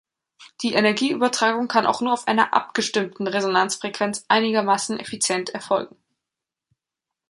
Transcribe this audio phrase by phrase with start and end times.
[0.63, 5.95] Die Energieübertragung kann auch nur auf einer abgestimmten Resonanzfrequenz einigermaßen effizient erfolgen.